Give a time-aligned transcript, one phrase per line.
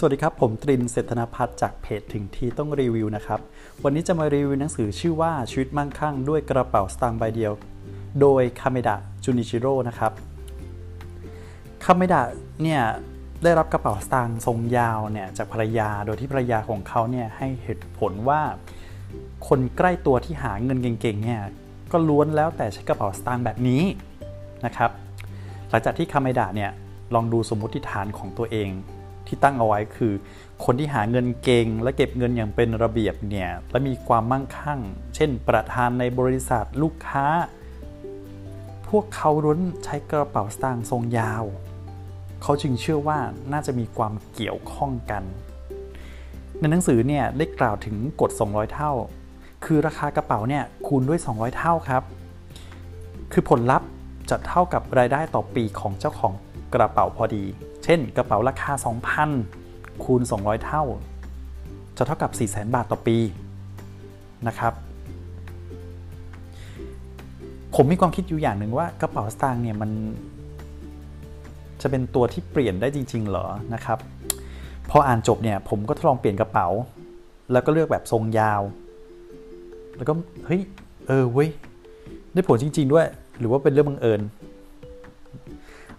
[0.00, 3.40] สวัสดีครับ ผมตรินเศรษฐนพัฒน์จากเพจถึงทีต้องรีวิวนะครับ
[3.84, 7.52] วันนี้จะมารีวิวหนังสือชื่อว่าชีวิตมั่งคั่งด้วยกระเป๋าสตางค์ใบเดียว
[8.20, 10.12] โดยคาเมดะจุนอิจิโร่นะครับ
[11.84, 12.22] คาเมดะ
[12.62, 12.82] เนี่ย
[13.42, 18.40] ได้รับกระเป๋าสตางค์ทรงยาวเนี่ยจากภรรยาโดยที่ภรรยาของเขาเนี่ยให้เหตุผลว่า
[19.48, 21.42] คนใกล้ตัวที่หาเงินเก่งๆเนี่ย
[21.92, 23.82] ก็ล้วนแล้วแต่ใช้กระเป๋าสตางค์แบบนี้
[24.64, 24.90] นะครับ
[25.70, 26.70] หลังจากที่คาเมดะเนี่ย
[27.14, 28.70] ลองดูสมมติฐานของตัวเอง
[29.28, 30.12] ที่ตั้งเอาไว้คือ
[30.64, 34.80] คนที่หาเงินเก่ง และเก็บเงินอย่างเป็นระเบียบเนี่ยและมีความมั่งคั่ง
[35.14, 37.26] เช่น ประธานในบริษัทลูกค้า
[38.88, 41.44] พวกเขาล้วนใช้กระเป๋าสตางค์ทรงยาว
[42.42, 43.18] เขาจึงเชื่อว่า
[43.52, 45.22] น่าจะมีความเกี่ยวข้องกัน
[46.58, 48.92] ในหนังสือเนี่ยได้กล่าวถึงกฎ 200 เท่า
[49.64, 52.02] คือราคากระเป๋าเนี่ยคูณด้วย 200 เท่าครับ
[53.32, 53.88] คือผลลัพธ์
[54.30, 56.32] จะเท่ากับรายได้ต่อปีของเจ้าของ
[56.74, 57.44] กระเป๋าพอดี
[57.88, 58.72] ช่น กระเป๋าราคา
[59.38, 60.84] 2,000 คูณ 200 เท่า
[61.96, 63.16] จะเท่ากับ 400,000 บาทต่อปี
[64.48, 64.72] นะครับ
[67.74, 69.90] ผมมีความคิดอยู่อย่างหนึ่งว่ากระเป๋าสตางค์เนี่ยมัน
[71.82, 73.98] จะเป็นตัวที่เปลี่ยนได้จริง ๆ เหรอนะครับ
[74.90, 76.68] พออ่านจบเนี่ยผมก็ทดลองเปลี่ยนกระเป๋า
[77.52, 78.62] แล้วก็เลือกแบบทรงยาว
[79.96, 80.12] แล้วก็
[80.46, 80.60] เฮ้ย
[81.06, 81.50] เออเว้ย
[82.32, 83.06] ได้ผลจริง ๆ ด้วย
[83.38, 84.20] หรือว่าเป็นเรื่องบังเอิญ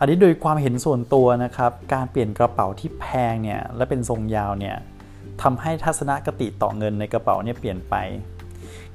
[0.00, 4.76] อันนี้โดยความเห็นส่วนตัวนะครับ การเปลี่ยนกระเป๋าที่แพงเนี่ยและเป็นทรงยาวเนี่ย
[5.42, 7.94] ทำให้ทัศนคติต่อเงินในกระเป๋าเนี่ยเปลี่ยนไป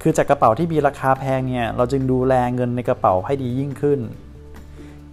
[0.02, 4.00] คือจากกระเป๋าที่มีราคาแพงเนี่ยเราจึงดูแลเงินในกระเป๋าให้ดียิ่งขึ้น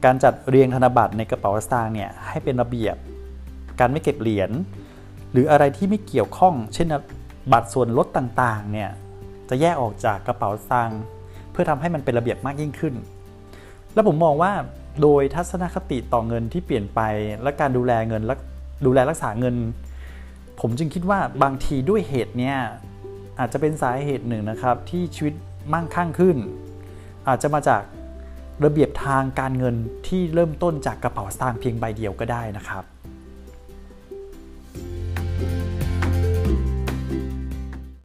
[0.04, 2.96] การจัดเรียงธนบัตรในกระเป๋าสตางค์เนี่ยให้เป็นระเบียบ
[3.80, 4.50] การไม่เก็บเหรียญ
[5.32, 6.88] หรืออะไรที่ไม่เกี่ยวข้อง เช่น
[7.52, 8.90] บัตรส่วนลดต่างๆเนี่ย
[9.48, 11.00] จะแยกออกจากกระเป๋าสตางค์
[11.52, 12.94] เพื่อทำให้มันเป็นระเบียบมากยิ่งขึ้น
[13.94, 14.52] แล้วผมมองว่า
[15.02, 17.00] โดยทัศนคติต่อเงินที่เปลี่ยนไป
[17.42, 18.34] และการดูแลเงินและ
[18.86, 19.54] ดูแลรักษาเงิน
[20.60, 22.56] ผมจึงคิดว่าบางทีด้วยเหตุเนี้ย
[23.38, 25.34] อาจจะเป็นสาเหตุหนึ่งนะครับที่ชีวิต
[25.72, 26.36] มั่งคั่งขึ้น
[27.28, 27.82] อาจจะมาจาก
[28.64, 29.74] ระเบียบทางการเงิน
[30.08, 32.84] ที่เริ่มต้นจากกระเป๋าสตางค์เพียงใบเดียวก็ได้นะครับ